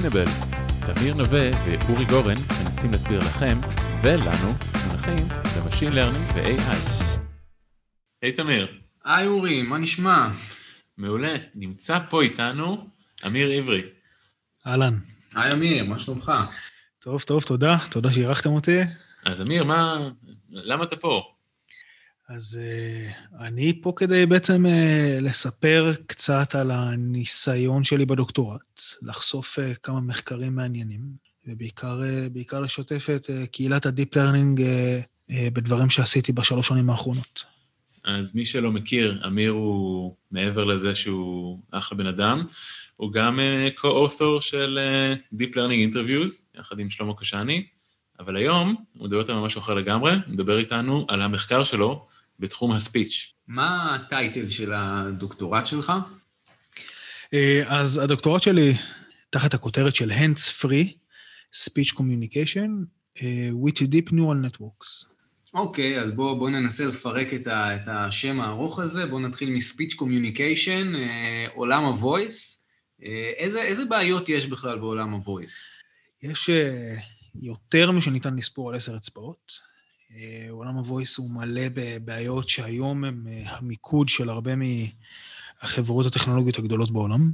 [0.00, 0.30] Explainable.
[0.86, 3.58] תמיר נווה ואורי גורן מנסים להסביר לכם
[4.02, 4.48] ולנו
[4.86, 7.04] מונחים ב machine learning ו-AI.
[8.22, 8.68] היי תמיר.
[9.04, 10.28] היי אורי, מה נשמע?
[10.98, 11.36] מעולה.
[11.54, 12.86] נמצא פה איתנו
[13.26, 13.82] אמיר עברי.
[14.66, 14.94] אהלן.
[15.34, 16.32] היי אמיר, מה שלומך?
[16.98, 17.76] טוב, טוב, תודה.
[17.90, 18.80] תודה שאירחתם אותי.
[19.24, 20.08] אז אמיר, מה...
[20.50, 21.32] למה אתה פה?
[22.30, 29.62] אז uh, אני פה כדי בעצם uh, לספר קצת על הניסיון שלי בדוקטורט, לחשוף uh,
[29.82, 31.00] כמה מחקרים מעניינים,
[31.46, 34.62] ובעיקר לשתף את קהילת ה deep learning
[35.30, 37.44] בדברים שעשיתי בשלוש שנים האחרונות.
[38.04, 42.44] אז מי שלא מכיר, אמיר הוא, מעבר לזה שהוא אחלה בן אדם,
[42.96, 43.40] הוא גם
[43.76, 44.78] co-author של
[45.34, 47.66] Deep Learning Interviews, יחד עם שלמה קשני,
[48.20, 52.06] אבל היום הוא מדבר איתנו על משהו אחר לגמרי, הוא מדבר איתנו על המחקר שלו
[52.40, 53.32] בתחום ה speech.
[53.48, 55.92] מה ה title של הדוקטורט שלך?
[57.34, 58.74] אה, אז הדוקטורט שלי,
[59.30, 60.86] תחת הכותרת של Hands Free,
[61.54, 62.70] Speech Communication,
[63.62, 65.10] with Deep Neural Networks.
[65.54, 69.50] אוקיי, okay, אז בואו בוא ננסה לפרק את, ה, את השם הארוך הזה, בואו נתחיל
[69.50, 72.58] מ speech communication, אה, עולם ה-voice.
[73.02, 75.52] אה, איזה, איזה בעיות יש בכלל בעולם ה-voice?
[76.22, 76.96] יש אה,
[77.34, 79.69] יותר משניתן לספור על עשר אצבעות.
[80.16, 86.90] אה, עולם ה-voice הוא מלא בבעיות שהיום הם אה, המיקוד של הרבה מהחברות הטכנולוגיות הגדולות
[86.90, 87.32] בעולם.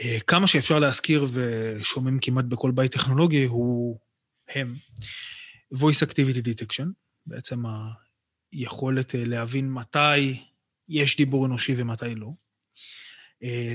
[0.00, 3.98] אה, כמה שאפשר להזכיר ושומעים כמעט בכל בית טכנולוגי הוא
[4.48, 4.76] הם.
[5.74, 6.86] voice activity detection,
[7.26, 7.62] בעצם
[8.52, 10.42] היכולת להבין מתי
[10.88, 12.30] יש דיבור אנושי ומתי לא.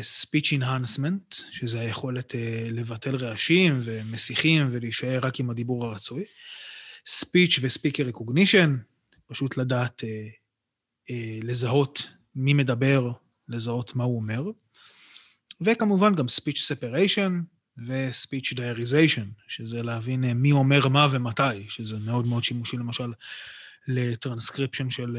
[0.01, 2.35] speech enhancement, שזה היכולת
[2.71, 6.23] לבטל רעשים ומסיחים ולהישאר רק עם הדיבור הרצוי.
[7.09, 8.69] Speech ו-speaker recognition,
[9.27, 10.27] פשוט לדעת אה,
[11.09, 13.11] אה, לזהות מי מדבר,
[13.49, 14.43] לזהות מה הוא אומר,
[15.61, 17.31] וכמובן גם speech separation
[17.87, 23.13] ו-speech diarization, שזה להבין אה, מי אומר מה ומתי, שזה מאוד מאוד שימושי למשל
[23.87, 25.17] לטרנסקריפשן של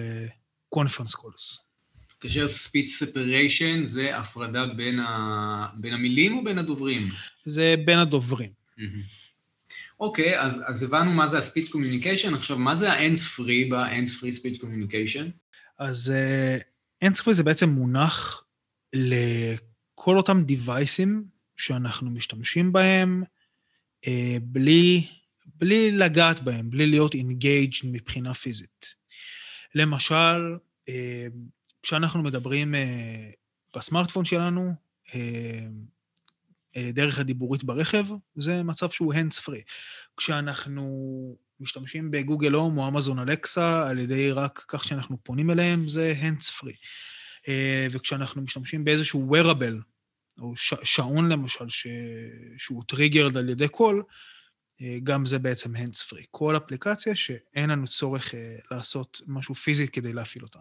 [0.68, 1.58] conference uh, calls.
[2.20, 5.66] כאשר speech separation זה הפרדה בין, ה...
[5.74, 7.08] בין המילים או בין הדוברים?
[7.44, 8.50] זה בין הדוברים.
[8.78, 9.21] Mm-hmm.
[10.02, 14.40] אוקיי, אז, אז הבנו מה זה ה-speech communication, עכשיו מה זה ה-hands free ב-hands free
[14.40, 15.30] speech communication?
[15.78, 18.44] אז uh, hands free זה בעצם מונח
[18.92, 21.24] לכל אותם דיווייסים
[21.56, 23.22] שאנחנו משתמשים בהם
[24.06, 24.08] uh,
[24.42, 25.06] בלי,
[25.46, 28.94] בלי לגעת בהם, בלי להיות engaged מבחינה פיזית.
[29.74, 30.56] למשל,
[30.90, 30.92] uh,
[31.82, 32.78] כשאנחנו מדברים uh,
[33.76, 34.72] בסמארטפון שלנו,
[35.06, 35.66] uh, אה,
[36.92, 38.06] דרך הדיבורית ברכב,
[38.36, 39.62] זה מצב שהוא hands free.
[40.16, 46.14] כשאנחנו משתמשים בגוגל הום או אמזון אלקסה, על ידי רק כך שאנחנו פונים אליהם, זה
[46.22, 46.76] hands free.
[47.48, 49.82] אה, וכשאנחנו משתמשים באיזשהו wearable,
[50.38, 51.86] או ש- שעון למשל, ש-
[52.58, 54.02] שהוא triggered על ידי קול,
[54.82, 56.24] אה, גם זה בעצם hands free.
[56.30, 58.34] כל אפליקציה שאין לנו צורך
[58.70, 60.58] לעשות משהו פיזי כדי להפעיל אותה.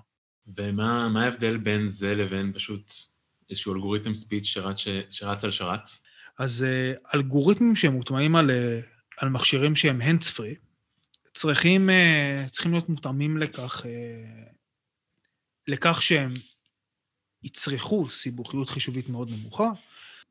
[0.58, 2.94] ומה ההבדל בין זה לבין פשוט
[3.52, 4.78] איזשהו אלגוריתם speech שרץ,
[5.10, 6.04] שרץ על שרץ?
[6.38, 8.86] אז uh, אלגוריתמים שהם מוטמעים על, uh,
[9.18, 10.60] על מכשירים שהם hands free,
[11.34, 13.86] צריכים, uh, צריכים להיות מותאמים לכך,
[15.68, 16.34] לכך שהם
[17.44, 19.70] יצרכו סיבוכיות חישובית מאוד נמוכה,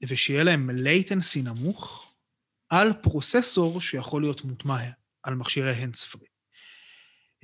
[0.08, 2.12] ושיהיה להם latency נמוך
[2.68, 4.80] על פרוססור שיכול להיות מוטמע
[5.22, 6.39] על מכשירי hands free.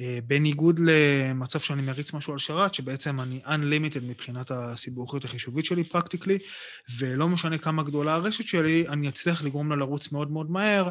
[0.01, 5.85] אה, בניגוד למצב שאני מריץ משהו על שרת, שבעצם אני unlimited מבחינת הסיבוכיות החישובית שלי
[5.85, 6.39] פרקטיקלי,
[6.99, 10.89] ולא משנה כמה גדולה הרשת שלי, אני אצליח לגרום לה לרוץ מאוד מאוד מהר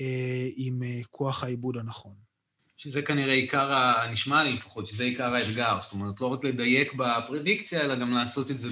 [0.00, 2.14] אה, עם אה, כוח העיבוד הנכון.
[2.76, 4.06] שזה כנראה עיקר, ה...
[4.12, 8.50] נשמע לי לפחות, שזה עיקר האתגר, זאת אומרת, לא רק לדייק בפרדיקציה, אלא גם לעשות
[8.50, 8.68] את זה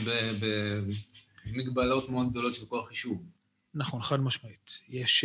[1.46, 3.22] במגבלות מאוד גדולות של כוח חישוב.
[3.74, 4.78] נכון, חד משמעית.
[4.88, 5.24] יש,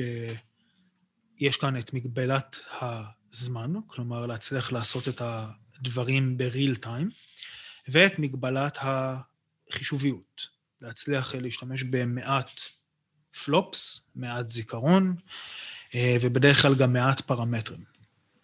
[1.39, 3.03] יש כאן את מגבלת ה...
[3.33, 7.09] זמן, כלומר להצליח לעשות את הדברים בריל טיים,
[7.87, 10.47] ואת מגבלת החישוביות,
[10.81, 12.61] להצליח להשתמש במעט
[13.46, 15.16] פלופס, מעט זיכרון,
[15.96, 17.84] אה, ובדרך כלל גם מעט פרמטרים.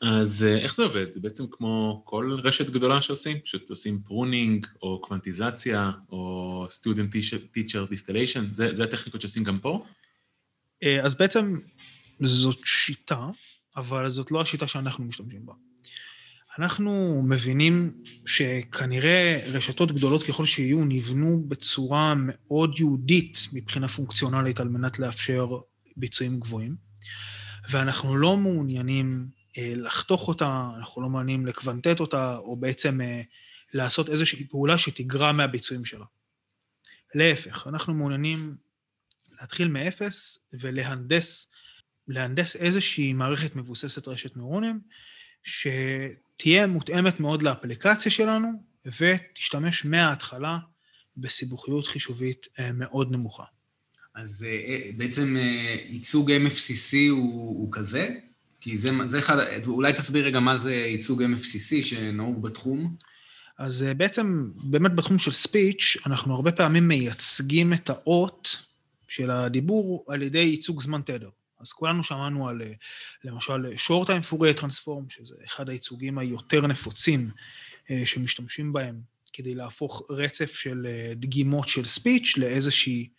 [0.01, 1.05] אז אה, איך זה עובד?
[1.13, 3.39] זה בעצם כמו כל רשת גדולה שעושים?
[3.39, 7.15] פשוט עושים pruning, או quantization, או student
[7.55, 9.85] teacher distillation, זה, זה הטכניקות שעושים גם פה?
[10.83, 11.59] אה, אז בעצם
[12.23, 13.27] זאת שיטה
[13.75, 15.53] אבל זאת לא השיטה שאנחנו משתמשים בה.
[16.59, 24.99] אנחנו מבינים שכנראה רשתות גדולות ככל שיהיו נבנו בצורה מאוד ייחודית מבחינה פונקציונלית על מנת
[24.99, 25.47] לאפשר
[25.97, 26.75] ביצועים גבוהים,
[27.69, 29.27] ואנחנו לא מעוניינים
[29.57, 33.21] אה, לחתוך אותה, אנחנו לא מעוניינים לקוונטט אותה, או בעצם אה,
[33.73, 36.05] לעשות איזושהי פעולה שתגרע מהביצועים שלה.
[37.15, 38.55] להפך, אנחנו מעוניינים
[39.41, 41.51] להתחיל מאפס ולהנדס
[42.09, 44.79] להנדס איזושהי מערכת מבוססת רשת נוירונים,
[45.43, 48.47] שתהיה מותאמת מאוד לאפליקציה שלנו,
[48.99, 50.57] ותשתמש מההתחלה
[51.17, 53.43] בסיבוכיות חישובית אה, מאוד נמוכה.
[54.15, 55.37] אז אה, בעצם
[55.89, 58.09] ייצוג MFCC הוא, הוא כזה?
[58.61, 62.95] כי זה, זה אחד, אולי תסביר רגע מה זה ייצוג MFCC שנהוג בתחום.
[63.57, 68.63] אז בעצם, באמת בתחום של ספיץ', אנחנו הרבה פעמים מייצגים את האות
[69.07, 71.29] של הדיבור על ידי ייצוג זמן תדר.
[71.59, 72.61] אז כולנו שמענו על
[73.23, 77.29] למשל short time Fourier transform, שזה אחד הייצוגים היותר נפוצים
[77.89, 79.01] אה, שמשתמשים בהם
[79.33, 83.09] כדי להפוך רצף של אה, דגימות של ספיץ' לאיזושהי,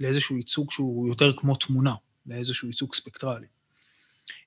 [0.00, 1.94] לאיזשהו ייצוג שהוא יותר כמו תמונה,
[2.26, 3.46] לאיזשהו ייצוג ספקטרלי.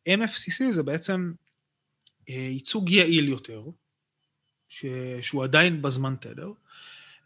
[0.09, 1.33] MFCC זה בעצם
[2.29, 3.63] אה, ייצוג יעיל יותר,
[5.21, 6.51] שהוא עדיין בזמן תדר,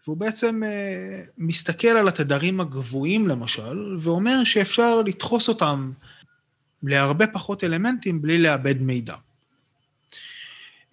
[0.08, 5.92] והוא בעצם אה, מסתכל על התדרים הגבוהים למשל, ואומר שאפשר לדחוס אותם
[6.84, 9.16] להרבה פחות אלמנטים בלי לאבד מידע.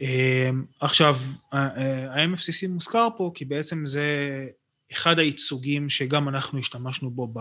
[0.01, 0.51] אה,
[0.81, 1.17] עכשיו,
[1.53, 4.47] ה-MFCC מוזכר פה כי בעצם זה
[4.93, 7.35] אחד הייצוגים שגם אנחנו השתמשנו בו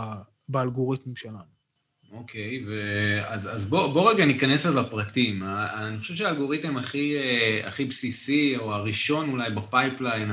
[0.50, 1.57] באלגוריתמים שלנו.
[2.12, 2.64] אוקיי,
[3.26, 5.44] אז, אז בוא, בוא רגע ניכנס אז לפרטים.
[5.44, 7.16] אני חושב שהאלגוריתם הכי,
[7.64, 10.32] הכי בסיסי, או הראשון אולי ב pipeline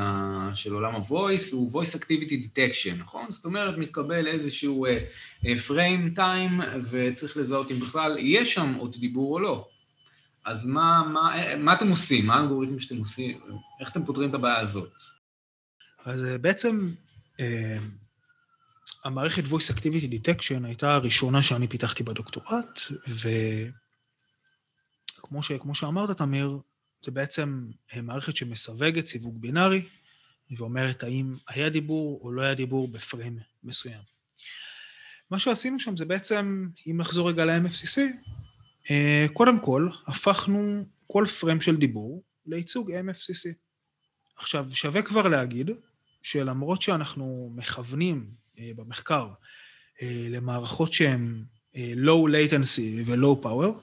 [0.54, 3.30] של עולם ה-voice, הוא voice activity detection, נכון?
[3.30, 9.40] זאת אומרת, מתקבל איזשהו uh, frame, וצריך לזהות אם בכלל יהיה שם עוד דיבור או
[9.40, 9.68] לא.
[10.44, 12.26] אז מה, מה, מה אתם עושים?
[12.26, 13.38] מה האלגוריתם שאתם עושים?
[13.80, 14.92] איך אתם פותרים את הבעיה הזאת?
[16.04, 16.90] אז בעצם...
[18.84, 22.80] אה, המערכת voice activity detection הייתה הראשונה שאני פיתחתי בדוקטורט,
[25.18, 26.58] וכמו ש, שאמרת, תמיר,
[27.04, 27.70] זה בעצם
[28.02, 29.84] מערכת שמסווגת סיווג בינארי,
[30.56, 34.00] ואומרת האם היה דיבור או לא היה דיבור בפריים מסוים.
[35.30, 38.00] מה שעשינו שם זה בעצם, אם נחזור רגע ל-MFCC,
[38.90, 43.54] אה, קודם כל, הפכנו כל פריים של דיבור לייצוג MFCC.
[44.36, 45.70] עכשיו, שווה כבר להגיד
[46.22, 49.28] שלמרות שאנחנו מכוונים אה, במחקר
[50.02, 51.44] אה, למערכות שהן
[51.76, 53.78] אה, low latency ו-low power,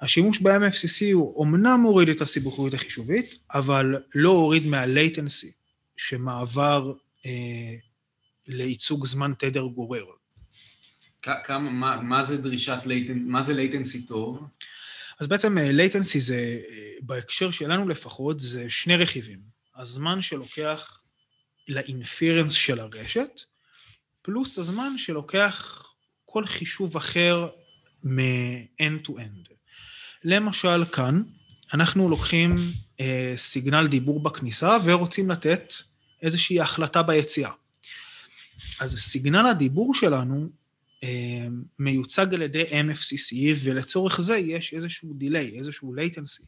[0.00, 5.52] השימוש ב-MFCC הוא אמנם מוריד את הסיבוכיות החישובית, אבל לא הוריד מה-latency
[5.96, 6.92] שמעבר
[7.26, 7.30] אה,
[8.46, 10.04] לייצוג זמן תדר גורר.
[11.22, 14.46] כמה, מה, מה זה דרישת latency, מה זה latency טוב?
[15.20, 16.60] אז בעצם latency זה,
[17.00, 19.38] בהקשר שלנו לפחות, זה שני רכיבים.
[19.76, 21.02] הזמן שלוקח
[21.68, 23.42] לאינפירנס של הרשת,
[24.22, 25.82] פלוס הזמן שלוקח
[26.24, 27.48] כל חישוב אחר
[28.04, 29.52] מ-end to end.
[30.24, 31.22] למשל כאן,
[31.74, 35.72] אנחנו לוקחים אה, סיגנל דיבור בכניסה ורוצים לתת
[36.22, 37.50] איזושהי החלטה ביציאה.
[38.80, 40.48] אז סיגנל הדיבור שלנו
[41.02, 41.46] אה,
[41.78, 46.44] מיוצג על ידי MFCC, ולצורך זה יש איזשהו דיליי, איזשהו latency,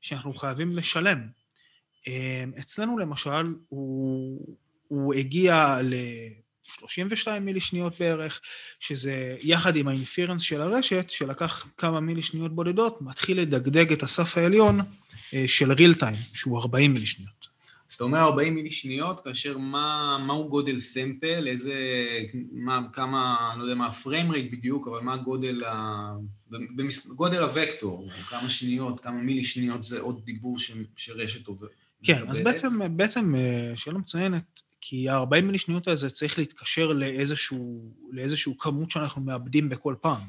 [0.00, 1.28] שאנחנו חייבים לשלם.
[2.08, 4.56] אה, אצלנו למשל, הוא,
[4.88, 5.94] הוא הגיע ל...
[6.68, 8.40] 32 מילי שניות בערך,
[8.80, 14.38] שזה יחד עם האינפירנס של הרשת, שלקח כמה מילי שניות בודדות, מתחיל לדגדג את הסף
[14.38, 14.80] העליון
[15.34, 17.56] אה, של ריל טיים, שהוא 40 מילי שניות.
[17.90, 21.74] אז אתה אומר 40 מילי שניות, כאשר מה, מהו גודל סמפל, איזה,
[22.52, 26.12] מה, כמה, אני לא יודע מה הפריים רייט בדיוק, אבל מה גודל, ה,
[26.50, 31.70] במס, גודל הוקטור, כמה שניות, כמה מילי שניות זה עוד דיבור ש, שרשת עוברת.
[32.02, 37.92] כן, אז בעצם, בעצם אה, שאלה מצוינת, כי ה-40 מילי שניות הזה צריך להתקשר לאיזשהו,
[38.10, 40.20] לאיזשהו כמות שאנחנו מאבדים בכל פעם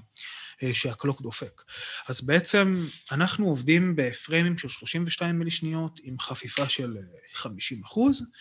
[0.64, 1.62] אה, שהקלוק דופק.
[2.08, 6.98] אז בעצם אנחנו עובדים בפריימים של 32 מילי שניות עם חפיפה של
[7.34, 8.32] 50 אה, אחוז,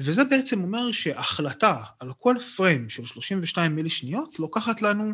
[0.00, 5.12] וזה בעצם אומר שהחלטה על כל פריים של 32 מילי שניות לוקחת לנו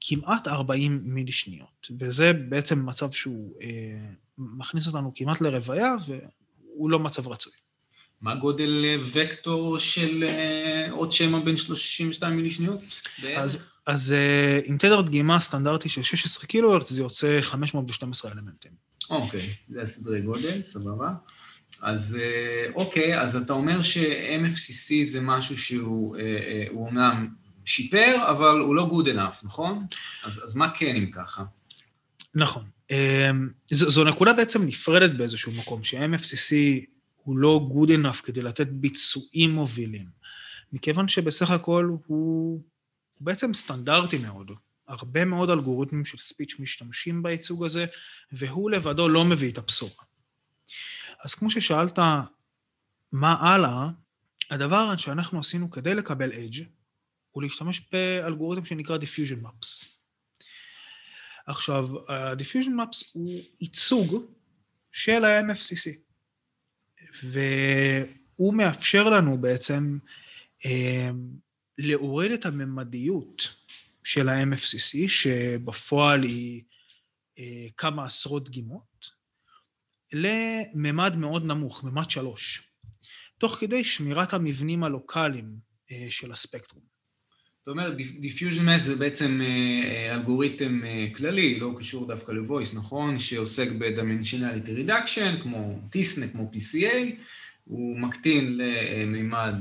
[0.00, 6.98] כמעט 40 מילי שניות, וזה בעצם מצב שהוא אה, מכניס אותנו כמעט לרוויה, והוא לא
[6.98, 7.52] מצב רצוי.
[8.20, 12.80] מה גודל אה, וקטור של אה, עוד שמע בין 32 מילי שניות?
[13.36, 18.72] אז, אז אה, עם תדר דגימה סטנדרטי של 16 קילו זה יוצא 512 אלמנטים.
[19.10, 21.10] אוקיי, זה הסדרי גודל, סבבה.
[21.82, 22.18] אז
[22.74, 26.16] אוקיי, אז אתה אומר ש-MFCC זה משהו שהוא
[26.70, 27.28] אומנם
[27.64, 29.86] שיפר, אבל הוא לא good enough, נכון?
[30.24, 31.44] אז, אז מה כן אם ככה?
[32.34, 32.64] נכון.
[33.70, 36.54] זו, זו נקודה בעצם נפרדת באיזשהו מקום, ש-MFCC
[37.28, 40.06] הוא לא good enough כדי לתת ביצועים מובילים,
[40.72, 42.62] מכיוון שבסך הכל הוא, הוא
[43.20, 44.50] בעצם סטנדרטי מאוד.
[44.88, 47.86] הרבה מאוד אלגוריתמים של ספיץ' משתמשים בייצוג הזה,
[48.32, 50.04] והוא לבדו לא מביא את הבשורה.
[51.24, 51.98] אז כמו ששאלת,
[53.12, 53.88] מה הלאה,
[54.50, 56.64] הדבר שאנחנו עשינו כדי לקבל אדג',
[57.30, 59.86] הוא להשתמש באלגוריתם שנקרא Diffusion Maps.
[61.46, 64.24] עכשיו, ה-Diffusion Maps הוא ייצוג
[64.92, 66.07] של ה-MFCC,
[67.24, 69.98] והוא מאפשר לנו בעצם
[70.66, 71.10] אה,
[71.78, 73.54] להוריד את הממדיות
[74.04, 76.62] של ה-MFCC, שבפועל היא
[77.38, 79.10] אה, כמה עשרות דגימות,
[80.12, 82.72] לממד מאוד נמוך, ממד שלוש,
[83.38, 85.56] תוך כדי שמירת המבנים הלוקאליים
[85.90, 86.97] אה, של הספקטרום.
[87.68, 90.80] זאת אומרת, Diffusion Match זה בעצם אה, אלגוריתם
[91.14, 93.18] כללי, לא קשור דווקא ל-voice, נכון?
[93.18, 97.14] שעוסק ב-dimensionality reduction, כמו TISNE, כמו PCA,
[97.64, 99.54] הוא מקטין למימד,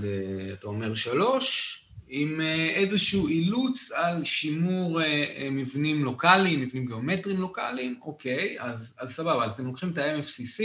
[0.53, 1.77] אתה אומר, שלוש,
[2.09, 8.97] עם אה, איזשהו אילוץ על שימור אה, אה, מבנים לוקאליים, מבנים גיאומטריים לוקאליים, אוקיי, אז,
[8.99, 10.63] אז סבבה, אז אתם לוקחים את ה-MFCC,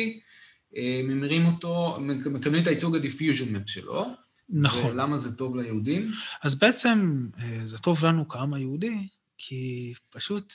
[1.05, 4.07] ממירים אותו, מקבלים את הייצוג ה-diffusion map שלו.
[4.49, 4.91] נכון.
[4.91, 6.13] ולמה זה טוב ליהודים?
[6.43, 7.29] אז בעצם
[7.67, 9.09] זה טוב לנו כעם היהודי,
[9.39, 10.55] כי פשוט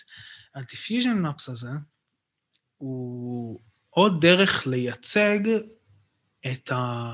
[0.55, 1.69] ה-diffusion maps הזה
[2.77, 5.39] הוא עוד דרך לייצג
[6.45, 7.13] את ה...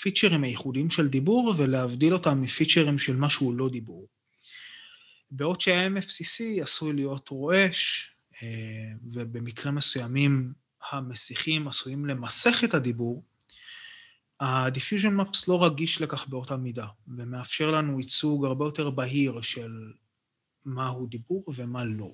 [0.00, 4.08] פיצ'רים הייחודיים של דיבור ולהבדיל אותם מפיצ'רים של משהו לא דיבור.
[5.30, 8.10] בעוד שה-MFCC עשוי להיות רועש,
[8.42, 8.48] אה,
[9.12, 10.52] ובמקרים מסוימים
[10.90, 13.24] המסיחים עשויים למסך את הדיבור,
[14.40, 19.72] ה-Diffusion Maps לא רגיש לכך באותה מידה, ומאפשר לנו ייצוג הרבה יותר בהיר של
[20.66, 22.10] מהו דיבור ומה לא.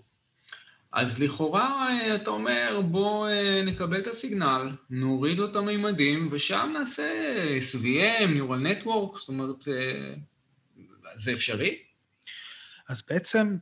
[0.92, 6.28] אז לכאורה אה, אתה אומר, בוא אה, נקבל את ה signal, נוריד לו את המימדים,
[6.32, 10.14] ושם נעשה SVM, Neural Network, זאת אומרת, אה,
[11.16, 11.78] זה אפשרי?
[12.88, 13.56] אז בעצם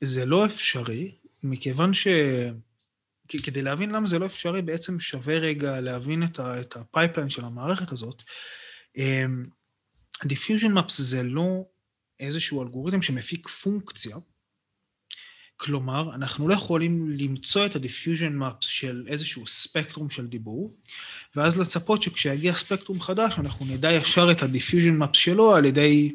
[0.00, 2.06] זה לא אפשרי, מכיוון ש...
[3.38, 7.92] כדי להבין למה זה לא אפשרי, בעצם שווה רגע להבין את ה pipeline של המערכת
[7.92, 8.22] הזאת.
[10.24, 11.64] Diffusion Maps זה לא
[12.20, 14.16] איזשהו אלגוריתם שמפיק פונקציה,
[15.56, 20.74] כלומר, אנחנו לא יכולים למצוא את ה-diffusion maps של איזשהו ספקטרום של דיבור,
[21.36, 26.14] ואז לצפות שכשיגיע ספקטרום חדש, אנחנו נדע ישר את ה-diffusion maps שלו על ידי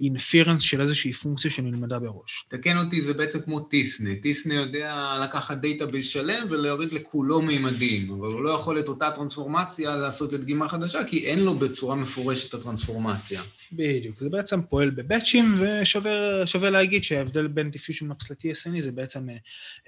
[0.00, 2.44] inference של איזושהי פונקציה שנלמדה מראש.
[2.48, 4.10] תקן אותי, זה בעצם כמו t-SNE.
[4.22, 9.96] t-SNE יודע לקחת database שלם ולהוריד לכולו מימדים, אבל הוא לא יכול את אותה טרנספורמציה
[9.96, 13.42] לעשות לדגימה חדשה, כי אין לו בצורה מפורשת את הטרנספורמציה.
[13.72, 18.92] בדיוק, זה בעצם פועל ב batchים, ושווה להגיד שההבדל בין diffusion maps ל- t-SNE זה
[18.92, 19.28] בעצם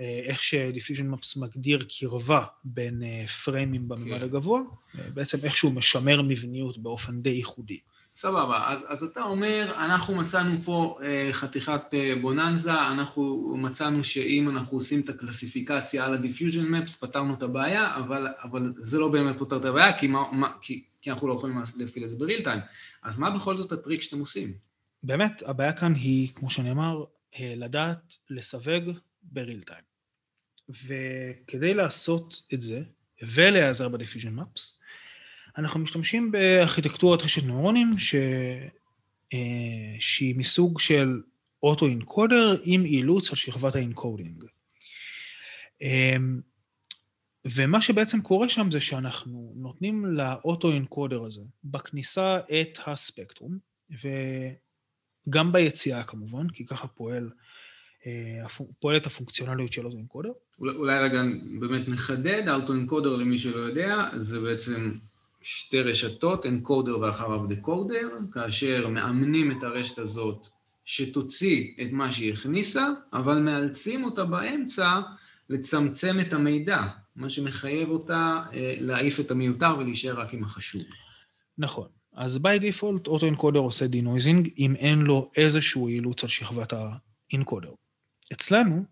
[0.01, 3.03] אה, איך ש diffusion maps מגדיר קרבה בין
[3.45, 4.25] frameים אה, בממד כן.
[4.25, 4.61] הגבוה,
[5.15, 7.79] בעצם איך שהוא משמר מבניות באופן די ייחודי.
[8.15, 14.51] סבבה, אז, אז אתה אומר, אנחנו מצאנו פה אה, חתיכת אה, בוננזה, אנחנו מצאנו שאם
[14.51, 19.09] אנחנו עושים את ה classification על ה-diffusion maps, פתרנו את הבעיה, אבל, אבל זה לא
[19.09, 22.17] באמת פותר את הבעיה, כי, מה, מה, כי, כי אנחנו לא יכולים להפעיל את זה
[22.17, 22.61] ב real time.
[23.03, 24.55] אז מה בכל זאת הטריק שאתם עושים?
[25.05, 27.05] באמת, הבעיה כאן היא, כמו שאתה אומר,
[27.41, 28.91] אה, לדעת לסווג
[29.23, 29.85] ב real time.
[30.69, 32.83] וכדי לעשות את זה,
[33.23, 34.85] ולהיעזר ב-diffusion maps,
[35.59, 38.15] אנחנו משתמשים בארכיטקטורת רשת נוירונים ש...
[39.33, 41.21] אה, שהיא מסוג של
[41.63, 44.45] auto-encoder עם אילוץ על שכבת ה encoding.
[45.83, 46.41] אמ,
[47.45, 53.59] ומה שבעצם קורה שם זה שאנחנו נותנים ל auto-encoder הזה בכניסה את הספקטרום,
[55.29, 57.31] וגם ביציאה כמובן, כי ככה פועל,
[58.07, 58.47] אה,
[58.79, 60.33] פועלת הפונקציונליות של אוטו-אינקודר.
[60.59, 61.23] אולי רגע
[61.61, 64.99] באמת נחדד, האוטו-אינקודר למי שלא יודע, זה בעצם
[65.47, 70.47] שתי רשתות, אנקודר ואחריו דקודר, כאשר מאמנים את הרשת הזאת
[70.85, 75.01] שתוציא את מה שהיא הכניסה, אבל מאלצים אותה באמצע
[75.49, 76.83] לצמצם את המידע,
[77.17, 80.83] מה שמחייב אותה אה, להעיף את המיותר ולהישאר רק עם החשוב.
[81.59, 81.89] נכון.
[82.15, 87.71] אז by default auto-encoder עושה denoising אם אין לו איזשהו אילוץ על שכבת ה encoder.
[88.33, 88.85] אצלנו,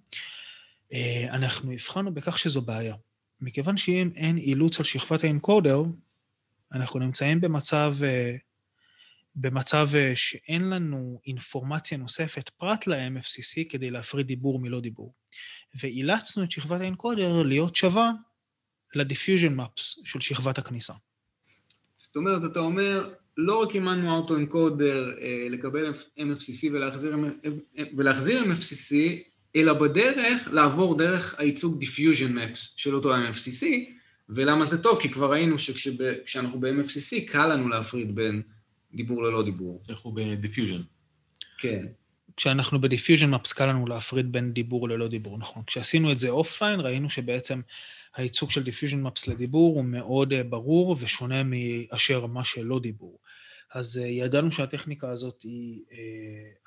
[0.93, 2.95] אה, אנחנו הבחנו בכך שזו בעיה.
[3.41, 5.83] מכיוון שאם אין אילוץ על שכבת ה encoder,
[6.73, 8.37] אנחנו נמצאים במצב, אה,
[9.37, 15.15] במצב אה, שאין לנו אינפורמציה נוספת פרט ל-MFCC כדי להפריד דיבור מלא דיבור.
[15.81, 18.13] ואילצנו את שכבת ה encoder להיות שווה
[18.95, 20.93] ל-diffusion maps של שכבת הכניסה.
[21.97, 27.17] זאת אומרת, אתה אומר, לא רק אימנו autoencoder אה, לקבל MFCC ולהחזיר,
[27.97, 28.95] ולהחזיר MFCC,
[29.57, 33.67] אלא בדרך לעבור דרך הייצוג diffusion maps של אותו MFCC,
[34.35, 35.01] ולמה זה טוב?
[35.01, 38.43] כי כבר ראינו שכשאנחנו ב-MFCC קל לנו להפריד בין
[38.95, 39.83] דיבור ללא דיבור.
[39.89, 40.83] אנחנו ב-diffusion.
[41.59, 41.87] כן.
[42.37, 45.63] כשאנחנו ב-diffusion maps קל לנו להפריד בין דיבור ללא דיבור, נכון.
[45.67, 47.61] כשעשינו את זה offline ראינו שבעצם
[48.17, 53.19] הייצוג של diffusion maps לדיבור הוא מאוד אה, ברור ושונה מאשר מה שלא דיבור.
[53.75, 55.99] אז אה, ידענו שהטכניקה הזאת היא אה,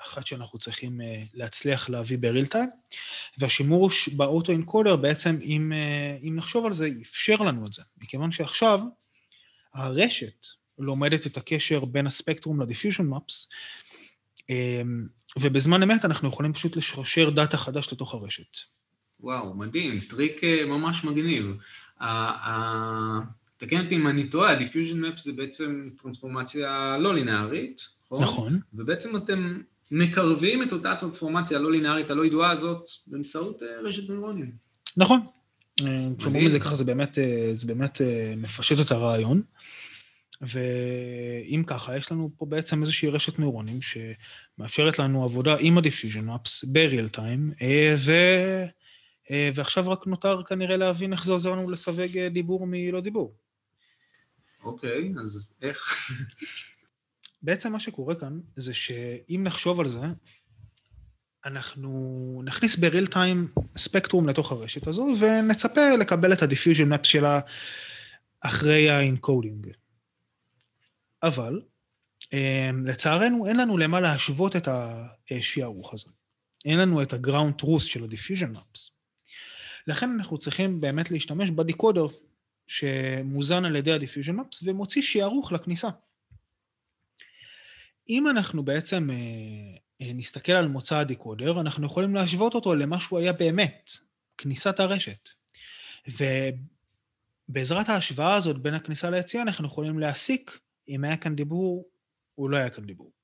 [0.01, 2.69] אחת שאנחנו צריכים אה, להצליח להביא ב-real time,
[3.37, 5.73] והשימוש ב-autoencoder בעצם, אם,
[6.27, 8.79] אם נחשוב על זה, אפשר לנו את זה, מכיוון שעכשיו
[9.73, 10.45] הרשת
[10.79, 13.49] לומדת את הקשר בין הספקטרום ל-diffusion maps,
[15.39, 18.57] ובזמן אמת אנחנו יכולים פשוט לשרשר data חדש לתוך הרשת.
[19.19, 21.45] וואו, מדהים, טריק ממש מגניב.
[23.57, 27.81] תקן אותי אם אני טועה, ה-diffusion maps זה בעצם טרנספורמציה לא לינארית,
[28.11, 28.23] נכון?
[28.23, 28.59] נכון.
[28.73, 34.51] ובעצם אתם מקרבים את אותה טרנספורמציה הלא לינארית, הלא ידועה הזאת, באמצעות אה, רשת נוירונים.
[34.97, 35.19] נכון.
[35.81, 38.01] אה, כשאומרים את זה ככה, זה באמת, אה, זה באמת
[38.37, 39.41] מפשט את הרעיון.
[40.41, 46.67] ואם ככה, יש לנו פה בעצם איזושהי רשת נוירונים שמאפשרת לנו עבודה עם ה-diffusion maps
[46.71, 47.63] ב-real time,
[47.97, 48.11] ו...
[49.53, 53.33] ועכשיו רק נותר כנראה להבין איך זה עוזר לנו לסווג דיבור מלא דיבור.
[54.65, 56.09] אוקיי, אז איך?
[57.43, 60.01] בעצם מה שקורה כאן זה שאם נחשוב על זה,
[61.45, 67.39] אנחנו נכניס ב-real time ספקטרום לתוך הרשת הזו ונצפה לקבל את ה-diffusion map שלה
[68.41, 69.67] אחרי ה-encoding.
[71.23, 71.61] אבל
[72.33, 74.67] אמ, לצערנו אין לנו למה להשוות את
[75.31, 76.09] השערוך הזה.
[76.65, 78.91] אין לנו את ה-ground truth של ה-diffusion maps.
[79.87, 82.07] לכן אנחנו צריכים באמת להשתמש בדיקודר
[82.67, 85.89] שמוזן על ידי ה-Diffusion Maps ומוציא שערוך לכניסה.
[88.09, 89.15] אם אנחנו בעצם אה,
[90.01, 93.91] אה, נסתכל על מוצא הדיקודר, אנחנו יכולים להשוות אותו למה שהוא היה באמת,
[94.37, 95.29] כניסת הרשת.
[97.49, 101.85] ובעזרת ההשוואה הזאת בין הכניסה ליציאה, אנחנו יכולים להסיק אם היה כאן דיבור
[102.37, 103.14] או לא היה כאן דיבור.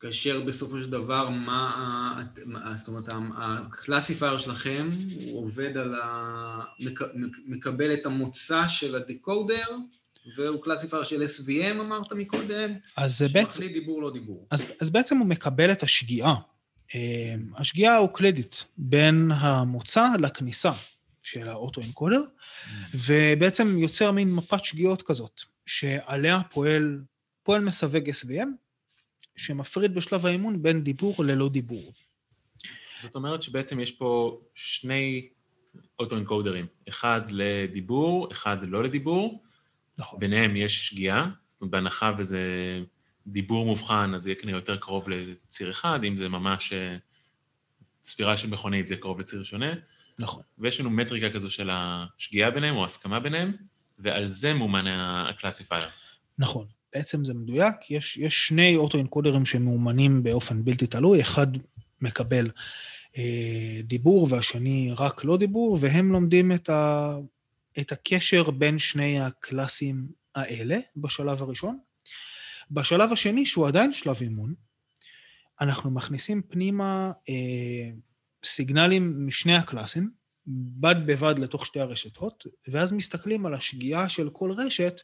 [0.00, 2.22] כאשר בסופו של דבר, מה,
[2.76, 3.04] זאת אומרת,
[3.36, 4.90] ה-classifier שלכם
[5.26, 6.60] הוא עובד על ה...
[7.46, 9.66] מקבל את המוצא של ה-decoder,
[10.36, 13.52] והוא classifier של SVM אמרת מקודם, אז בעצם...
[13.52, 14.46] שמחליט דיבור לא דיבור.
[14.50, 16.34] אז, אז בעצם הוא מקבל את השגיאה.
[16.94, 20.72] אה, השגיאה האוקלידית בין המוצא לכניסה
[21.22, 22.68] של ה-autoencoder, אמ.
[22.94, 27.00] ובעצם יוצר מין מפת שגיאות כזאת, שעליה פועל,
[27.42, 28.48] פועל מסווג SVM,
[29.44, 31.92] שמפריד בשלב האימון בין דיבור ללא דיבור.
[32.98, 35.28] זאת אומרת שבעצם יש פה שני
[35.98, 39.42] אוטו-אנקודרים, אחד לדיבור, אחד לא לדיבור.
[39.98, 40.20] נכון.
[40.20, 42.42] ביניהם יש שגיאה, זאת אומרת, בהנחה וזה
[43.26, 46.96] דיבור מובחן, אז זה יהיה כנראה יותר קרוב לציר אחד, אם זה ממש אה,
[48.04, 49.72] צפירה של מכונית, זה יהיה קרוב לציר שונה.
[50.18, 50.42] נכון.
[50.58, 53.52] ויש לנו מטריקה כזו של השגיאה ביניהם, או הסכמה ביניהם,
[53.98, 55.88] ועל זה מאומן ה-classifier.
[56.38, 56.66] נכון.
[56.94, 61.46] בעצם זה מדויק, יש, יש שני autoencoder-ים שמאומנים באופן בלתי תלוי, אחד
[62.00, 62.50] מקבל
[63.18, 67.14] אה, דיבור והשני רק לא דיבור, והם לומדים את, ה,
[67.80, 71.78] את הקשר בין שני ה-class-ים האלה בשלב הראשון.
[72.70, 74.54] בשלב השני, שהוא עדיין שלב אימון,
[75.60, 77.90] אנחנו מכניסים פנימה אה,
[78.44, 80.10] סיגנלים משני הקלאסים,
[80.46, 85.00] בד בבד לתוך שתי הרשתות, ואז מסתכלים על השגיאה של כל רשת,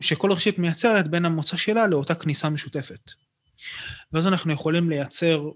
[0.00, 3.10] שכל רשת מייצרת בין המוצא שלה לאותה כניסה משותפת.
[4.12, 5.50] ואז אנחנו יכולים לייצר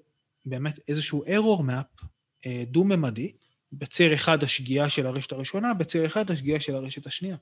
[0.47, 2.07] באמת איזשהו error map
[2.47, 3.33] אה, דו-ממדי,
[3.73, 7.37] בציר אחד השגיאה של הרשת הראשונה, בציר אחד השגיאה של הרשת השנייה.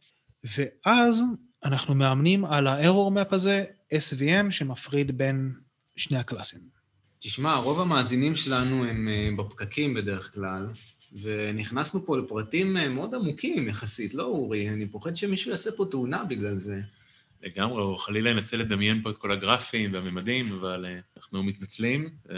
[0.45, 1.23] ואז
[1.65, 5.53] אנחנו מאמנים על ה-error map הזה SVM שמפריד בין
[5.97, 6.61] שני הקלאסים.
[7.19, 10.67] תשמע, רוב המאזינים שלנו הם אה, בפקקים בדרך כלל,
[11.13, 14.69] ונכנסנו פה לפרטים אה, מאוד עמוקים יחסית, לא אורי?
[14.69, 16.81] אני פוחד שמישהו יעשה פה תאונה בגלל זה.
[17.43, 22.09] לגמרי, או חלילה ינסה לדמיין פה את כל הגרפים והממדים, אבל uh, אנחנו מתנצלים.
[22.27, 22.31] Uh,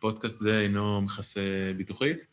[0.00, 1.40] פודקאסט זה אינו מכסה
[1.76, 2.26] ביטוחית.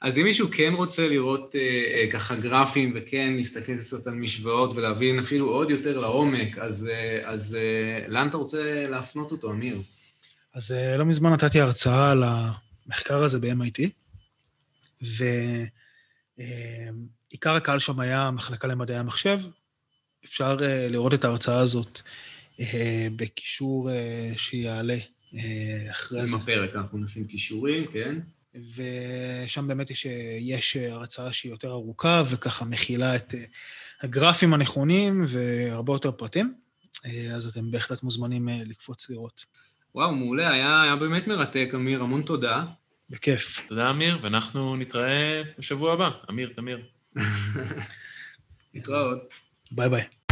[0.00, 4.74] אז אם מישהו כן רוצה לראות uh, uh, ככה גרפים וכן להסתכל קצת על משוואות
[4.74, 9.76] ולהבין אפילו עוד יותר לעומק, אז, uh, אז uh, לאן אתה רוצה להפנות אותו, אמיר?
[10.54, 14.03] אז uh, לא מזמן נתתי הרצאה על המחקר הזה ב-MIT.
[16.30, 19.40] ועיקר הקהל שם היה המחלקה למדעי המחשב.
[20.24, 22.00] אפשר אה, לראות את ההרצאה הזאת
[22.60, 24.96] אה, בקישור אה, שיעלה
[25.90, 26.36] אחרי זה.
[26.36, 28.18] עם הפרק, אנחנו נשים קישורים, כן.
[28.54, 30.06] ושם באמת יש,
[30.40, 33.34] יש הרצאה שהיא יותר ארוכה, וככה מכילה את
[34.02, 36.54] הגרפים הנכונים והרבה יותר פרטים,
[37.34, 39.44] אז אתם בהחלט מוזמנים לקפוץ לראות.
[39.94, 42.64] וואו, מעולה, היה, היה באמת מרתק, אמיר, המון תודה.
[43.10, 43.66] בכיף.
[43.68, 46.10] תודה, אמיר, ואנחנו נתראה בשבוע הבא.
[46.30, 46.82] אמיר, תמיר.
[48.74, 49.34] להתראות.
[49.70, 50.23] ביי ביי.